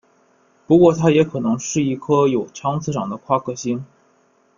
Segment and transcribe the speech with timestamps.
[0.65, 3.85] 不过它也可能是一颗有强磁场的夸克星。